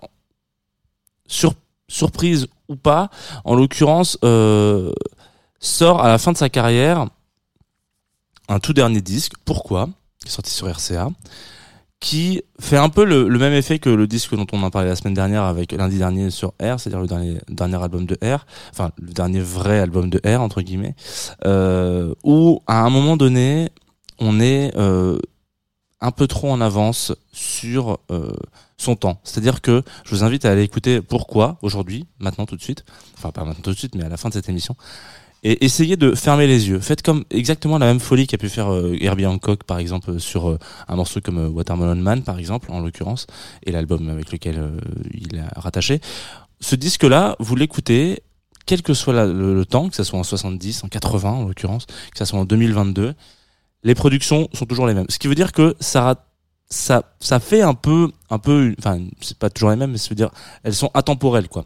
sur, 1.27 1.53
surprise 1.87 2.47
ou 2.67 2.75
pas, 2.75 3.09
en 3.45 3.55
l'occurrence, 3.55 4.17
euh, 4.23 4.91
sort 5.59 6.03
à 6.03 6.07
la 6.07 6.17
fin 6.17 6.31
de 6.31 6.37
sa 6.37 6.49
carrière 6.49 7.07
un 8.49 8.59
tout 8.59 8.73
dernier 8.73 9.01
disque. 9.01 9.33
Pourquoi? 9.45 9.89
Qui 10.19 10.29
est 10.29 10.31
sorti 10.31 10.51
sur 10.51 10.67
RCA 10.69 11.09
qui 11.99 12.43
fait 12.59 12.77
un 12.77 12.89
peu 12.89 13.03
le, 13.03 13.27
le 13.27 13.39
même 13.39 13.53
effet 13.53 13.79
que 13.79 13.89
le 13.89 14.05
disque 14.07 14.35
dont 14.35 14.45
on 14.51 14.61
en 14.63 14.69
parlait 14.69 14.89
la 14.89 14.95
semaine 14.95 15.15
dernière 15.15 15.43
avec 15.43 15.71
lundi 15.71 15.97
dernier 15.97 16.29
sur 16.29 16.49
R, 16.61 16.79
c'est-à-dire 16.79 17.01
le 17.01 17.07
dernier, 17.07 17.37
dernier 17.49 17.81
album 17.81 18.05
de 18.05 18.15
R, 18.23 18.45
enfin 18.71 18.91
le 18.99 19.13
dernier 19.13 19.39
vrai 19.39 19.79
album 19.79 20.09
de 20.09 20.19
R 20.23 20.41
entre 20.41 20.61
guillemets, 20.61 20.95
euh, 21.45 22.13
où 22.23 22.61
à 22.67 22.83
un 22.83 22.89
moment 22.89 23.17
donné 23.17 23.69
on 24.19 24.39
est 24.39 24.75
euh, 24.77 25.17
un 26.01 26.11
peu 26.11 26.27
trop 26.27 26.51
en 26.51 26.61
avance 26.61 27.13
sur 27.31 27.99
euh, 28.11 28.31
son 28.77 28.95
temps. 28.95 29.19
C'est-à-dire 29.23 29.61
que 29.61 29.81
je 30.03 30.15
vous 30.15 30.23
invite 30.23 30.45
à 30.45 30.51
aller 30.51 30.63
écouter 30.63 31.01
pourquoi 31.01 31.57
aujourd'hui, 31.63 32.05
maintenant 32.19 32.45
tout 32.45 32.55
de 32.55 32.61
suite, 32.61 32.85
enfin 33.17 33.31
pas 33.31 33.43
maintenant 33.43 33.63
tout 33.63 33.71
de 33.71 33.77
suite, 33.77 33.95
mais 33.95 34.03
à 34.03 34.09
la 34.09 34.17
fin 34.17 34.29
de 34.29 34.33
cette 34.33 34.49
émission, 34.49 34.75
et 35.43 35.63
essayez 35.65 35.97
de 35.97 36.13
fermer 36.13 36.47
les 36.47 36.69
yeux. 36.69 36.79
Faites 36.79 37.01
comme 37.01 37.23
exactement 37.29 37.77
la 37.77 37.85
même 37.85 37.99
folie 37.99 38.27
qu'a 38.27 38.37
pu 38.37 38.49
faire 38.49 38.71
euh, 38.71 38.97
Herbie 38.99 39.25
Hancock 39.25 39.63
par 39.63 39.77
exemple 39.79 40.19
sur 40.19 40.49
euh, 40.49 40.59
un 40.87 40.95
morceau 40.95 41.21
comme 41.21 41.37
euh, 41.37 41.49
Watermelon 41.49 41.95
Man 41.95 42.23
par 42.23 42.39
exemple 42.39 42.71
en 42.71 42.79
l'occurrence 42.79 43.27
et 43.63 43.71
l'album 43.71 44.09
avec 44.09 44.31
lequel 44.31 44.57
euh, 44.57 44.79
il 45.13 45.35
est 45.35 45.43
rattaché. 45.55 46.01
Ce 46.59 46.75
disque-là, 46.75 47.35
vous 47.39 47.55
l'écoutez 47.55 48.23
quel 48.65 48.81
que 48.81 48.93
soit 48.93 49.25
le, 49.25 49.55
le 49.55 49.65
temps, 49.65 49.89
que 49.89 49.95
ce 49.95 50.03
soit 50.03 50.19
en 50.19 50.23
70, 50.23 50.83
en 50.83 50.87
80 50.87 51.29
en 51.29 51.47
l'occurrence, 51.47 51.85
que 51.85 52.17
ce 52.17 52.25
soit 52.25 52.39
en 52.39 52.45
2022, 52.45 53.13
les 53.83 53.95
productions 53.95 54.49
sont 54.53 54.65
toujours 54.65 54.87
les 54.87 54.93
mêmes. 54.93 55.05
Ce 55.09 55.19
qui 55.19 55.27
veut 55.27 55.35
dire 55.35 55.51
que 55.51 55.75
ça 55.79 56.25
ça 56.69 57.15
ça 57.21 57.39
fait 57.39 57.61
un 57.61 57.73
peu 57.73 58.11
un 58.29 58.39
peu 58.39 58.75
enfin 58.79 58.99
c'est 59.21 59.37
pas 59.37 59.49
toujours 59.49 59.69
les 59.69 59.77
mêmes 59.77 59.91
mais 59.91 59.97
ça 59.97 60.09
veut 60.09 60.15
dire 60.15 60.31
elles 60.63 60.75
sont 60.75 60.91
intemporelles 60.93 61.47
quoi. 61.47 61.65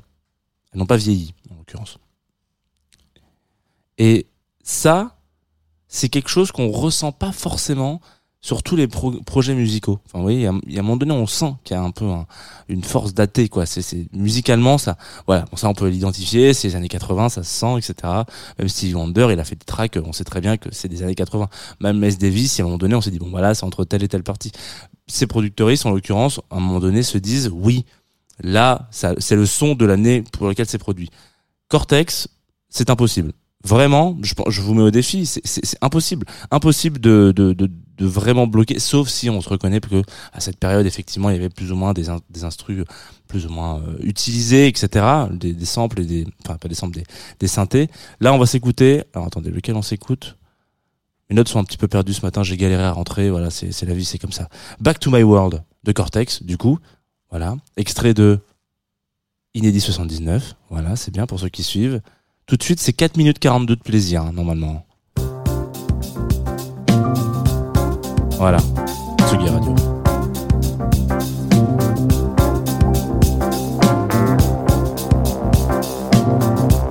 Elles 0.74 0.80
n'ont 0.80 0.86
pas 0.86 0.98
vieilli 0.98 1.34
en 1.50 1.56
l'occurrence. 1.56 1.98
Et 4.04 4.26
ça, 4.64 5.16
c'est 5.88 6.10
quelque 6.10 6.30
chose 6.30 6.52
qu'on 6.52 6.72
ressent 6.72 7.12
pas 7.12 7.32
forcément 7.32 8.02
sur 8.44 8.64
tous 8.64 8.76
les 8.76 8.88
pro- 8.88 9.22
projets 9.28 9.54
musicaux. 9.54 10.00
Enfin, 10.08 10.18
vous 10.18 10.24
voyez, 10.24 10.40
il 10.40 10.74
y 10.74 10.78
a, 10.78 10.80
un 10.80 10.84
moment 10.84 10.98
donné, 10.98 11.12
on 11.12 11.28
sent 11.28 11.54
qu'il 11.64 11.76
y 11.76 11.80
a 11.80 11.84
un 11.84 11.92
peu 11.92 12.06
un- 12.06 12.26
une 12.68 12.84
force 12.84 13.14
datée, 13.14 13.48
quoi. 13.48 13.68
C'est, 13.68 14.08
musicalement, 14.12 14.80
ça, 14.80 14.98
voilà, 15.28 15.46
bon, 15.52 15.56
ça 15.56 15.70
on 15.70 15.76
peut 15.76 15.88
l'identifier. 15.88 16.56
C'est 16.56 16.70
les 16.70 16.76
années 16.76 16.88
80, 16.88 17.30
ça 17.30 17.44
se 17.44 17.52
sent, 17.52 17.78
etc. 17.78 18.24
Même 18.58 18.70
Stevie 18.70 18.96
Wonder, 18.96 19.28
il 19.32 19.40
a 19.40 19.44
fait 19.44 19.54
des 19.56 19.66
tracks, 19.66 19.96
on 20.04 20.14
sait 20.14 20.24
très 20.24 20.42
bien 20.42 20.58
que 20.58 20.70
c'est 20.72 20.88
des 20.88 21.04
années 21.04 21.14
80. 21.14 21.48
Même 21.82 22.00
Miles 22.00 22.18
Davis, 22.18 22.60
à 22.60 22.64
un 22.64 22.66
moment 22.66 22.80
donné, 22.80 22.96
on 22.96 23.02
s'est 23.02 23.12
dit 23.12 23.20
bon, 23.20 23.30
voilà, 23.30 23.54
c'est 23.54 23.66
entre 23.66 23.84
telle 23.86 24.02
et 24.02 24.08
telle 24.08 24.24
partie. 24.24 24.52
Ces 25.06 25.28
producteuristes, 25.28 25.86
en 25.86 25.92
l'occurrence, 25.92 26.40
à 26.50 26.56
un 26.56 26.60
moment 26.60 26.80
donné, 26.80 27.04
se 27.04 27.20
disent 27.20 27.52
oui, 27.54 27.86
là, 28.42 28.88
c'est 28.90 29.36
le 29.36 29.46
son 29.46 29.76
de 29.76 29.86
l'année 29.86 30.24
pour 30.32 30.48
lequel 30.48 30.66
c'est 30.66 30.80
produit. 30.80 31.12
Cortex, 31.68 32.28
c'est 32.70 32.90
impossible. 32.90 33.34
Vraiment, 33.64 34.18
je, 34.24 34.34
je 34.50 34.62
vous 34.62 34.74
mets 34.74 34.82
au 34.82 34.92
défi, 34.92 35.26
c'est- 35.26 35.78
impossible. 35.82 36.26
Impossible 36.50 37.00
de, 37.00 37.32
de, 37.36 37.54
de, 37.54 37.70
de 37.98 38.06
vraiment 38.08 38.48
bloquer, 38.48 38.80
sauf 38.80 39.08
si 39.08 39.30
on 39.30 39.40
se 39.42 39.50
reconnaît 39.50 39.80
que 39.80 40.02
à 40.34 40.40
cette 40.40 40.58
période, 40.58 40.86
effectivement, 40.88 41.30
il 41.30 41.36
y 41.36 41.40
avait 41.40 41.50
plus 41.50 41.72
ou 41.72 41.76
moins 41.76 41.94
des, 41.94 42.10
in- 42.10 42.22
des 42.32 42.44
instrus 42.44 42.84
plus 43.28 43.46
ou 43.46 43.50
moins 43.50 43.80
euh, 43.82 43.98
utilisés, 44.02 44.68
etc. 44.68 45.06
Des, 45.32 45.54
des 45.54 45.66
samples 45.66 46.02
et 46.02 46.06
des... 46.06 46.28
Enfin, 46.44 46.58
pas 46.58 46.68
des 46.68 46.76
samples, 46.76 46.96
des, 46.96 47.04
des 47.40 47.48
synthés. 47.48 47.90
Là, 48.20 48.34
on 48.34 48.38
va 48.40 48.46
s'écouter... 48.48 49.04
Alors, 49.14 49.28
attendez, 49.28 49.52
lequel 49.52 49.76
on 49.76 49.82
s'écoute? 49.84 50.38
Mes 51.30 51.36
notes 51.36 51.48
sont 51.48 51.60
un 51.60 51.64
petit 51.64 51.78
peu 51.78 51.88
perdues 51.88 52.14
ce 52.14 52.26
matin, 52.26 52.44
j'ai 52.44 52.58
galéré 52.58 52.84
à 52.84 52.92
rentrer, 52.92 53.30
voilà, 53.30 53.50
c'est 53.52 53.86
la 53.86 53.94
vie, 53.94 54.04
c'est 54.04 54.18
comme 54.18 54.34
ça. 54.34 54.50
Back 54.82 55.00
to 55.00 55.10
My 55.12 55.24
World 55.24 55.64
de 55.84 55.92
Cortex, 55.94 56.44
du 56.44 56.58
coup. 56.58 56.78
Voilà. 57.30 57.56
Extrait 57.78 58.14
de 58.14 58.40
Inédit 59.54 59.80
79. 59.82 60.56
Voilà, 60.70 60.96
c'est 60.96 61.12
bien 61.12 61.26
pour 61.28 61.40
ceux 61.40 61.50
qui 61.50 61.64
suivent. 61.64 62.02
Tout 62.52 62.58
de 62.58 62.64
suite, 62.64 62.82
c'est 62.82 62.92
4 62.92 63.16
minutes 63.16 63.40
42 63.40 63.78
de 63.78 63.82
plaisir, 63.82 64.24
hein, 64.24 64.32
normalement. 64.34 64.86
Voilà. 68.32 68.58
Tsugi 69.30 69.48
Radio. 69.48 69.76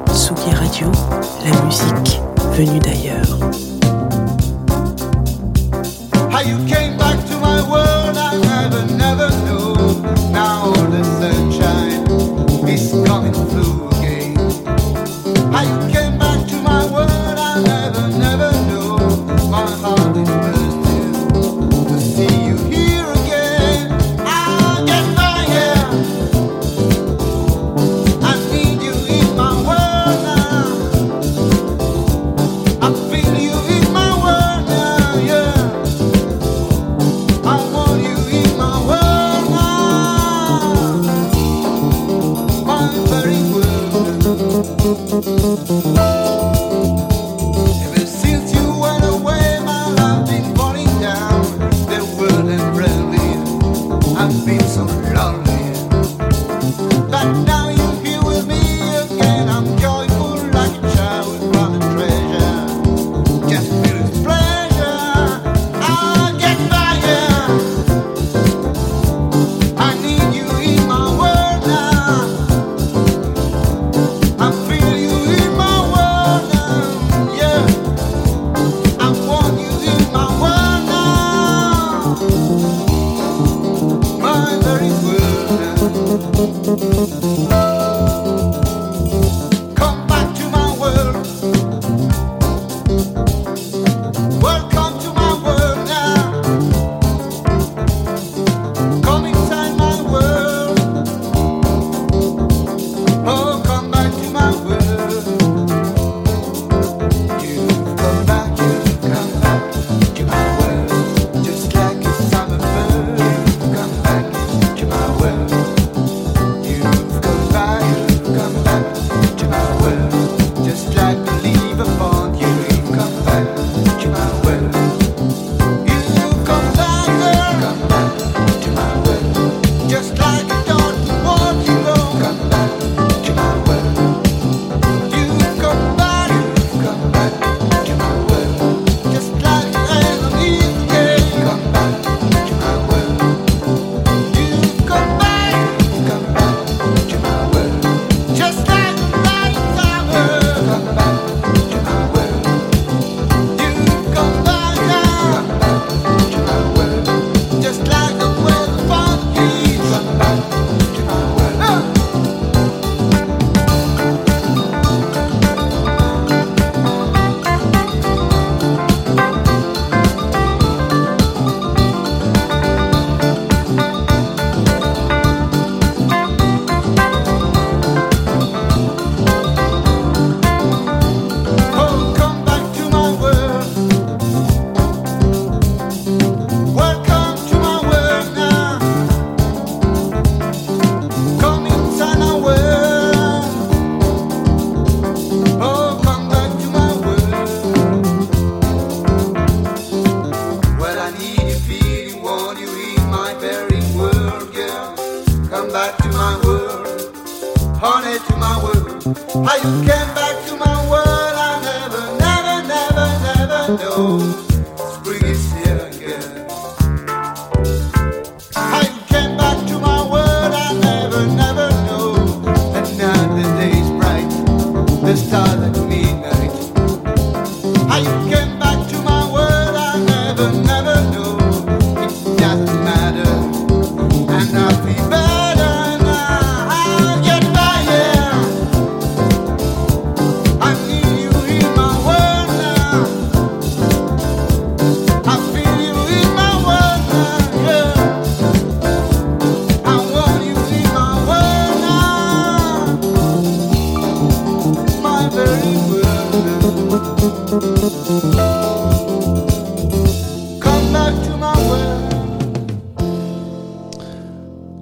Tsugi 0.06 0.50
Radio, 0.54 0.90
la 1.44 1.62
musique 1.66 2.20
venue 2.56 2.78
d'ailleurs. 2.78 2.99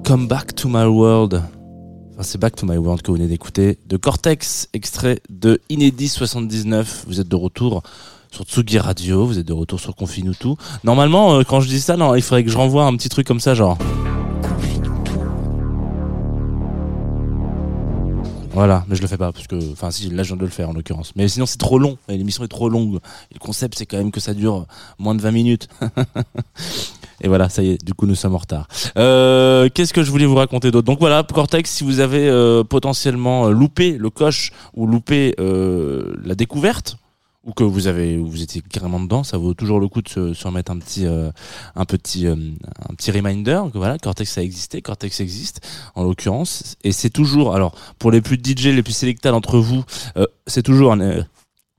Come 0.08 0.26
Back 0.26 0.54
to 0.54 0.70
My 0.70 0.86
World. 0.86 1.34
Enfin, 2.14 2.22
c'est 2.22 2.38
Back 2.38 2.56
to 2.56 2.64
My 2.64 2.78
World 2.78 3.02
que 3.02 3.08
vous 3.08 3.18
venez 3.18 3.28
d'écouter. 3.28 3.78
De 3.84 3.98
Cortex, 3.98 4.70
extrait 4.72 5.20
de 5.28 5.60
Inédit 5.68 6.08
79. 6.08 7.04
Vous 7.06 7.20
êtes 7.20 7.28
de 7.28 7.36
retour 7.36 7.82
sur 8.32 8.46
Tsugi 8.46 8.78
Radio, 8.78 9.26
vous 9.26 9.38
êtes 9.38 9.46
de 9.46 9.52
retour 9.52 9.78
sur 9.78 9.94
Confinutu. 9.94 10.54
Normalement, 10.82 11.34
euh, 11.34 11.42
quand 11.42 11.60
je 11.60 11.68
dis 11.68 11.82
ça, 11.82 11.98
non, 11.98 12.14
il 12.14 12.22
faudrait 12.22 12.42
que 12.42 12.50
je 12.50 12.56
renvoie 12.56 12.86
un 12.86 12.96
petit 12.96 13.10
truc 13.10 13.26
comme 13.26 13.38
ça, 13.38 13.52
genre. 13.52 13.76
Voilà, 18.54 18.86
mais 18.88 18.96
je 18.96 19.02
le 19.02 19.08
fais 19.08 19.18
pas 19.18 19.30
parce 19.30 19.46
que, 19.46 19.72
enfin, 19.72 19.90
si, 19.90 20.08
là, 20.08 20.22
je 20.22 20.28
viens 20.28 20.38
de 20.38 20.46
le 20.46 20.50
faire 20.50 20.70
en 20.70 20.72
l'occurrence. 20.72 21.12
Mais 21.16 21.28
sinon, 21.28 21.44
c'est 21.44 21.58
trop 21.58 21.78
long. 21.78 21.98
L'émission 22.08 22.44
est 22.44 22.48
trop 22.48 22.70
longue. 22.70 22.98
Le 23.30 23.38
concept, 23.38 23.76
c'est 23.76 23.84
quand 23.84 23.98
même 23.98 24.10
que 24.10 24.20
ça 24.20 24.32
dure 24.32 24.64
moins 24.98 25.14
de 25.14 25.20
20 25.20 25.32
minutes. 25.32 25.68
Et 27.20 27.28
voilà, 27.28 27.48
ça 27.48 27.62
y 27.62 27.70
est, 27.70 27.84
du 27.84 27.94
coup 27.94 28.06
nous 28.06 28.14
sommes 28.14 28.34
en 28.34 28.38
retard. 28.38 28.68
Euh, 28.96 29.68
Qu'est-ce 29.72 29.92
que 29.92 30.02
je 30.02 30.10
voulais 30.10 30.26
vous 30.26 30.36
raconter 30.36 30.70
d'autre? 30.70 30.86
Donc 30.86 31.00
voilà, 31.00 31.22
Cortex, 31.22 31.70
si 31.70 31.84
vous 31.84 32.00
avez 32.00 32.28
euh, 32.28 32.64
potentiellement 32.64 33.46
euh, 33.46 33.50
loupé 33.50 33.98
le 33.98 34.10
coche 34.10 34.52
ou 34.74 34.86
loupé 34.86 35.34
euh, 35.40 36.14
la 36.24 36.34
découverte, 36.34 36.96
ou 37.44 37.52
que 37.52 37.64
vous 37.64 37.86
avez, 37.86 38.18
vous 38.18 38.42
étiez 38.42 38.60
carrément 38.60 39.00
dedans, 39.00 39.24
ça 39.24 39.38
vaut 39.38 39.54
toujours 39.54 39.80
le 39.80 39.88
coup 39.88 40.02
de 40.02 40.08
se, 40.08 40.34
se 40.34 40.46
remettre 40.46 40.70
un 40.70 40.78
petit, 40.78 41.06
euh, 41.06 41.30
un 41.76 41.84
petit, 41.86 42.26
euh, 42.26 42.34
un 42.88 42.94
petit 42.94 43.10
reminder 43.10 43.62
voilà, 43.74 43.96
Cortex 43.98 44.36
a 44.38 44.42
existé, 44.42 44.82
Cortex 44.82 45.20
existe 45.20 45.66
en 45.94 46.02
l'occurrence, 46.04 46.76
et 46.84 46.92
c'est 46.92 47.10
toujours, 47.10 47.54
alors 47.54 47.74
pour 47.98 48.10
les 48.10 48.20
plus 48.20 48.36
DJ, 48.36 48.66
les 48.66 48.82
plus 48.82 48.92
sélectales 48.92 49.32
d'entre 49.32 49.58
vous, 49.58 49.82
euh, 50.16 50.26
c'est 50.46 50.62
toujours 50.62 50.92
un 50.92 51.00
euh, 51.00 51.22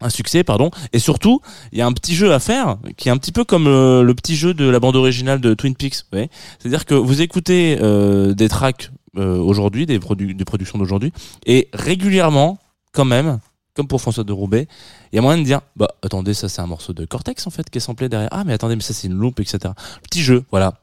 un 0.02 0.10
succès, 0.10 0.44
pardon. 0.44 0.72
Et 0.94 1.00
surtout, 1.00 1.42
il 1.72 1.78
y 1.78 1.82
a 1.82 1.86
un 1.86 1.94
petit 1.94 2.16
jeu 2.16 2.34
à 2.34 2.40
faire 2.40 2.78
qui 2.98 3.10
est 3.10 3.12
un 3.12 3.18
petit 3.18 3.32
peu 3.32 3.44
comme 3.44 3.68
euh, 3.68 4.02
le 4.04 4.14
petit 4.14 4.36
jeu 4.36 4.54
de 4.54 4.66
la 4.70 4.80
bande 4.80 4.96
originale 4.96 5.42
de 5.42 5.54
Twin 5.54 5.76
Peaks. 5.76 5.96
vous 5.96 6.08
voyez. 6.14 6.30
C'est-à-dire 6.60 6.86
que 6.86 6.94
vous 6.96 7.22
écoutez 7.22 7.78
euh, 7.82 8.34
des 8.34 8.50
tracks 8.50 8.92
euh, 9.18 9.38
aujourd'hui, 9.38 9.86
des, 9.86 10.00
produ- 10.00 10.36
des 10.36 10.46
productions 10.46 10.78
d'aujourd'hui, 10.80 11.12
et 11.46 11.68
régulièrement, 11.74 12.60
quand 12.92 13.06
même, 13.06 13.40
comme 13.74 13.88
pour 13.88 14.02
François 14.02 14.24
de 14.24 14.32
Roubaix, 14.34 14.68
il 15.12 15.16
y 15.16 15.20
a 15.20 15.22
moyen 15.22 15.40
de 15.40 15.44
dire, 15.46 15.62
bah 15.76 15.88
attendez, 16.04 16.34
ça 16.34 16.50
c'est 16.50 16.62
un 16.62 16.68
morceau 16.68 16.94
de 16.94 17.06
Cortex 17.06 17.48
en 17.48 17.50
fait 17.50 17.70
qui 17.70 17.78
est 17.78 17.82
samplé 17.82 18.10
derrière. 18.10 18.30
Ah 18.32 18.44
mais 18.46 18.54
attendez, 18.54 18.76
mais 18.76 18.82
ça 18.82 18.94
c'est 18.94 19.08
une 19.08 19.14
loupe, 19.14 19.40
etc. 19.40 19.74
Petit 20.04 20.22
jeu, 20.22 20.44
voilà. 20.52 20.76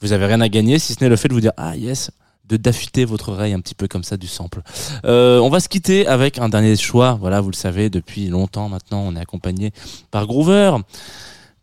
Vous 0.00 0.12
avez 0.12 0.26
rien 0.26 0.40
à 0.40 0.48
gagner 0.48 0.78
si 0.78 0.94
ce 0.94 1.02
n'est 1.04 1.10
le 1.10 1.16
fait 1.16 1.28
de 1.28 1.34
vous 1.34 1.40
dire, 1.40 1.52
ah 1.56 1.76
yes, 1.76 2.10
de 2.50 2.56
d'affûter 2.56 3.04
votre 3.04 3.30
oreille 3.30 3.54
un 3.54 3.60
petit 3.60 3.74
peu 3.74 3.88
comme 3.88 4.04
ça 4.04 4.16
du 4.16 4.26
sample. 4.26 4.62
Euh, 5.04 5.38
on 5.38 5.48
va 5.48 5.60
se 5.60 5.68
quitter 5.68 6.06
avec 6.06 6.38
un 6.38 6.48
dernier 6.48 6.76
choix. 6.76 7.16
Voilà, 7.20 7.40
vous 7.40 7.50
le 7.50 7.56
savez, 7.56 7.90
depuis 7.90 8.28
longtemps 8.28 8.68
maintenant, 8.68 9.02
on 9.06 9.16
est 9.16 9.20
accompagné 9.20 9.72
par 10.10 10.26
Groover, 10.26 10.76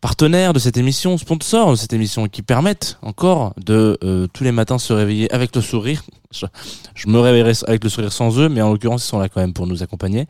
partenaire 0.00 0.52
de 0.52 0.58
cette 0.58 0.76
émission, 0.76 1.18
sponsor 1.18 1.70
de 1.70 1.76
cette 1.76 1.92
émission, 1.92 2.26
qui 2.28 2.42
permettent 2.42 2.98
encore 3.02 3.54
de 3.64 3.98
euh, 4.02 4.26
tous 4.32 4.44
les 4.44 4.52
matins 4.52 4.78
se 4.78 4.92
réveiller 4.92 5.32
avec 5.32 5.54
le 5.54 5.62
sourire. 5.62 6.02
Je, 6.30 7.08
me 7.08 7.18
réveillerai 7.18 7.52
avec 7.66 7.84
le 7.84 7.90
sourire 7.90 8.12
sans 8.12 8.38
eux, 8.38 8.48
mais 8.48 8.60
en 8.60 8.72
l'occurrence, 8.72 9.04
ils 9.04 9.08
sont 9.08 9.18
là 9.18 9.28
quand 9.28 9.40
même 9.40 9.54
pour 9.54 9.66
nous 9.66 9.82
accompagner. 9.82 10.26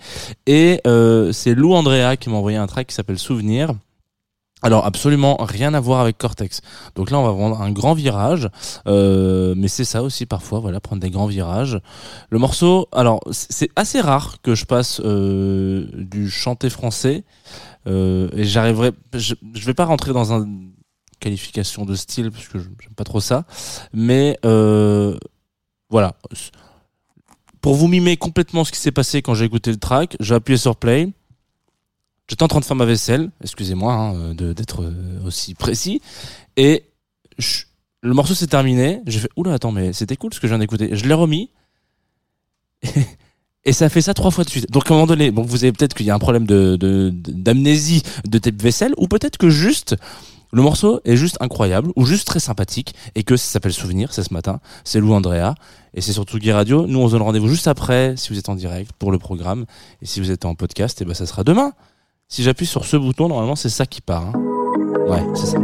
Et 0.46 0.80
euh, 0.86 1.32
c'est 1.32 1.54
Lou 1.54 1.74
Andrea 1.74 2.16
qui 2.16 2.30
m'a 2.30 2.36
envoyé 2.36 2.56
un 2.56 2.66
track 2.66 2.88
qui 2.88 2.94
s'appelle 2.94 3.18
Souvenir. 3.18 3.72
Alors 4.62 4.84
absolument 4.86 5.36
rien 5.38 5.72
à 5.72 5.80
voir 5.80 6.00
avec 6.00 6.18
Cortex. 6.18 6.62
Donc 6.96 7.10
là 7.10 7.18
on 7.18 7.24
va 7.24 7.32
prendre 7.32 7.62
un 7.62 7.70
grand 7.70 7.94
virage, 7.94 8.48
euh, 8.88 9.54
mais 9.56 9.68
c'est 9.68 9.84
ça 9.84 10.02
aussi 10.02 10.26
parfois, 10.26 10.58
voilà, 10.58 10.80
prendre 10.80 11.00
des 11.00 11.10
grands 11.10 11.26
virages. 11.26 11.80
Le 12.30 12.38
morceau, 12.38 12.88
alors 12.92 13.20
c'est 13.30 13.70
assez 13.76 14.00
rare 14.00 14.42
que 14.42 14.56
je 14.56 14.64
passe 14.64 15.00
euh, 15.04 15.86
du 15.94 16.28
chanté 16.28 16.70
français 16.70 17.24
euh, 17.86 18.28
et 18.32 18.44
j'arriverai, 18.44 18.90
je, 19.14 19.34
je 19.54 19.64
vais 19.64 19.74
pas 19.74 19.84
rentrer 19.84 20.12
dans 20.12 20.32
une 20.32 20.72
qualification 21.20 21.84
de 21.84 21.94
style 21.94 22.30
parce 22.32 22.48
que 22.48 22.58
j'aime 22.58 22.94
pas 22.96 23.04
trop 23.04 23.20
ça, 23.20 23.44
mais 23.92 24.38
euh, 24.44 25.16
voilà. 25.88 26.16
Pour 27.60 27.74
vous 27.74 27.88
mimer 27.88 28.16
complètement 28.16 28.64
ce 28.64 28.72
qui 28.72 28.78
s'est 28.78 28.92
passé 28.92 29.22
quand 29.22 29.34
j'ai 29.34 29.44
écouté 29.44 29.70
le 29.70 29.78
track, 29.78 30.16
j'ai 30.20 30.34
appuyé 30.34 30.56
sur 30.56 30.76
play. 30.76 31.12
J'étais 32.28 32.42
en 32.42 32.48
train 32.48 32.60
de 32.60 32.64
faire 32.64 32.76
ma 32.76 32.84
vaisselle, 32.84 33.30
excusez-moi 33.42 33.92
hein, 33.94 34.34
de- 34.34 34.52
d'être 34.52 34.82
euh, 34.82 35.26
aussi 35.26 35.54
précis, 35.54 36.02
et 36.56 36.84
je- 37.38 37.62
le 38.02 38.12
morceau 38.14 38.34
s'est 38.34 38.46
terminé. 38.46 39.00
J'ai 39.06 39.18
fait 39.20 39.30
oula 39.36 39.54
attends 39.54 39.72
mais 39.72 39.92
c'était 39.92 40.16
cool 40.16 40.32
ce 40.34 40.38
que 40.40 40.46
je 40.46 40.52
viens 40.52 40.58
d'écouter. 40.58 40.90
Je 40.94 41.06
l'ai 41.06 41.14
remis 41.14 41.50
et 43.64 43.72
ça 43.72 43.88
fait 43.88 44.00
ça 44.02 44.14
trois 44.14 44.30
fois 44.30 44.44
de 44.44 44.50
suite. 44.50 44.70
Donc 44.70 44.90
à 44.90 44.94
un 44.94 44.96
moment 44.96 45.06
donné, 45.06 45.30
bon 45.30 45.42
vous 45.42 45.64
avez 45.64 45.72
peut-être 45.72 45.94
qu'il 45.94 46.06
y 46.06 46.10
a 46.10 46.14
un 46.14 46.18
problème 46.18 46.46
de 46.46 46.76
de- 46.76 47.10
d'amnésie 47.12 48.02
de, 48.26 48.38
tes 48.38 48.50
vaisselle, 48.52 48.92
ou 48.98 49.08
peut-être 49.08 49.36
que 49.38 49.50
juste 49.50 49.96
le 50.52 50.62
morceau 50.62 51.00
est 51.04 51.16
juste 51.16 51.36
incroyable 51.40 51.90
ou 51.96 52.06
juste 52.06 52.26
très 52.26 52.40
sympathique 52.40 52.94
et 53.14 53.22
que 53.22 53.36
ça 53.36 53.46
s'appelle 53.52 53.72
Souvenir, 53.72 54.14
c'est 54.14 54.22
ce 54.22 54.32
matin. 54.32 54.60
C'est 54.84 54.98
Lou 55.00 55.12
Andrea 55.12 55.54
et 55.94 56.00
c'est 56.00 56.12
surtout 56.14 56.38
Guy 56.38 56.52
Radio. 56.52 56.86
Nous 56.86 56.98
on 56.98 57.06
se 57.08 57.12
donne 57.12 57.22
rendez-vous 57.22 57.48
juste 57.48 57.68
après 57.68 58.14
si 58.16 58.30
vous 58.32 58.38
êtes 58.38 58.48
en 58.48 58.54
direct 58.54 58.92
pour 58.98 59.12
le 59.12 59.18
programme 59.18 59.66
et 60.02 60.06
si 60.06 60.20
vous 60.20 60.30
êtes 60.30 60.44
en 60.44 60.54
podcast, 60.54 61.02
et 61.02 61.04
ben 61.04 61.14
ça 61.14 61.26
sera 61.26 61.42
demain. 61.44 61.72
Si 62.30 62.42
j'appuie 62.42 62.66
sur 62.66 62.84
ce 62.84 62.96
bouton, 62.96 63.28
normalement 63.28 63.56
c'est 63.56 63.70
ça 63.70 63.86
qui 63.86 64.00
part. 64.02 64.26
hein. 64.26 64.32
Ouais, 65.08 65.24
c'est 65.34 65.46
ça. 65.46 65.58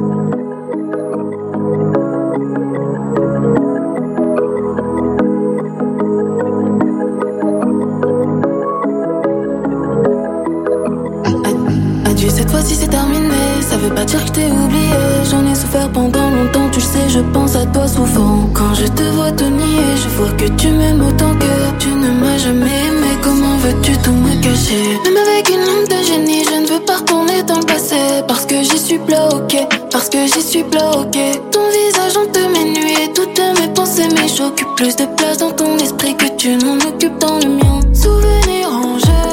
Veut 13.85 13.95
pas 13.95 14.05
dire 14.05 14.21
que 14.21 14.27
je 14.29 14.33
t'ai 14.33 14.47
oublié. 14.47 14.95
J'en 15.31 15.45
ai 15.51 15.55
souffert 15.55 15.91
pendant 15.91 16.31
longtemps, 16.31 16.69
tu 16.73 16.81
le 16.81 16.85
sais, 16.85 17.09
je 17.09 17.21
pense 17.21 17.55
à 17.57 17.67
toi 17.67 17.87
souvent. 17.87 18.49
Quand 18.53 18.75
je 18.75 18.87
te 18.87 19.03
vois 19.17 19.33
te 19.33 19.45
nier, 19.45 19.91
je 20.03 20.09
vois 20.17 20.33
que 20.33 20.49
tu 20.61 20.69
m'aimes 20.69 21.03
autant 21.03 21.35
que 21.35 21.55
tu 21.79 21.89
ne 21.89 22.11
m'as 22.21 22.39
jamais 22.39 22.79
aimé. 22.89 23.11
Comment 23.23 23.57
veux-tu 23.59 23.93
tout 23.99 24.13
me 24.13 24.35
cacher? 24.43 24.99
Même 25.05 25.17
avec 25.17 25.49
une 25.51 25.65
lampe 25.69 25.89
de 25.89 26.01
génie, 26.05 26.45
je 26.45 26.63
ne 26.63 26.67
veux 26.67 26.85
pas 26.85 26.97
retourner 26.97 27.43
dans 27.43 27.59
le 27.59 27.67
passé. 27.67 27.97
Parce 28.27 28.47
que 28.47 28.63
j'y 28.63 28.79
suis 28.79 28.99
bloqué, 28.99 29.67
parce 29.91 30.09
que 30.09 30.19
j'y 30.27 30.43
suis 30.43 30.63
bloqué. 30.63 31.41
Ton 31.53 31.65
visage 31.69 32.17
hante 32.17 32.39
mes 32.53 32.65
nuits 32.65 33.13
toutes 33.15 33.41
mes 33.61 33.69
pensées, 33.69 34.09
mais 34.15 34.29
j'occupe 34.29 34.75
plus 34.77 34.97
de 34.97 35.07
place 35.17 35.39
dans 35.39 35.53
ton 35.53 35.77
esprit 35.79 36.17
que 36.17 36.29
tu 36.37 36.57
n'en 36.57 36.77
occupes 36.89 37.19
dans 37.19 37.39
le 37.39 37.49
mien. 37.49 37.81
Souvenir 37.93 38.69
en 38.71 38.99
jeu, 38.99 39.24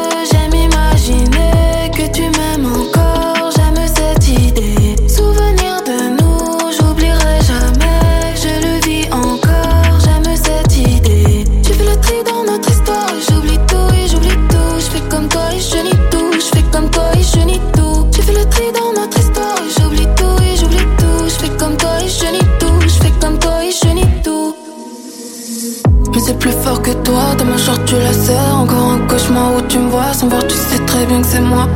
sans 30.21 30.27
voir, 30.27 30.45
tu 30.47 30.55
sais 30.55 30.79
très 30.85 31.05
bien 31.05 31.21
que 31.21 31.27
c'est 31.27 31.41
moi 31.41 31.67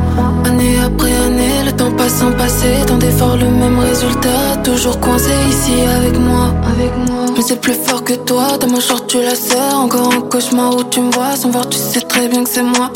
Année 0.44 0.78
après 0.78 1.12
année, 1.26 1.64
le 1.64 1.72
temps 1.72 1.90
passe 1.90 2.14
sans 2.20 2.32
passer, 2.32 2.74
tant 2.86 2.96
d'efforts, 2.96 3.36
le 3.36 3.48
même 3.48 3.78
résultat. 3.78 4.56
Toujours 4.62 5.00
coincé 5.00 5.32
ici 5.48 5.74
avec 5.98 6.16
moi, 6.18 6.54
avec 6.72 6.92
moi. 7.08 7.24
Mais 7.34 7.42
c'est 7.42 7.60
plus 7.60 7.74
fort 7.74 8.04
que 8.04 8.14
toi, 8.14 8.56
ta 8.60 8.66
mâchoire 8.68 9.04
tu 9.06 9.20
la 9.20 9.34
serres. 9.34 9.80
Encore 9.80 10.12
un 10.14 10.20
cauchemar 10.20 10.76
où 10.76 10.84
tu 10.84 11.00
me 11.00 11.10
vois 11.10 11.34
sans 11.34 11.50
voir, 11.50 11.68
tu 11.68 11.78
sais 11.78 12.00
très 12.02 12.28
bien 12.28 12.44
que 12.44 12.50
c'est 12.50 12.62
moi. 12.62 12.90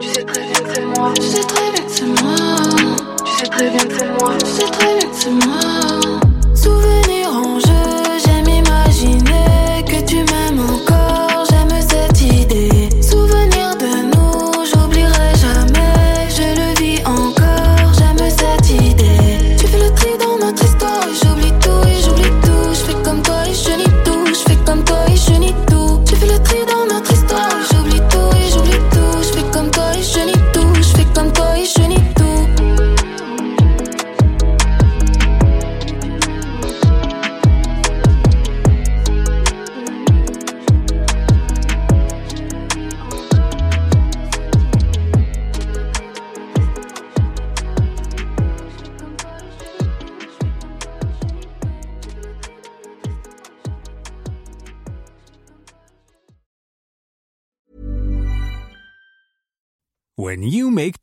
Tu 0.00 0.08
sais 0.08 0.24
très 0.24 0.40
bien 0.40 0.60
que 0.64 0.70
c'est 0.74 0.86
moi. 0.96 1.12
Tu 1.14 1.22
sais 1.22 1.44
très 1.52 1.70
bien 1.72 1.84
que 1.84 1.92
c'est 1.96 2.22
moi. 2.22 2.36
Tu 3.24 3.32
sais 3.38 3.48
très 3.50 3.70
bien 3.70 3.84
que 3.84 3.94
c'est 3.98 4.12
moi. 4.18 4.30
Tu 4.38 4.46
sais 4.46 4.70
très 4.70 4.92
bien 4.98 5.08
que 5.10 5.16
c'est 5.18 5.46
moi. 5.46 5.83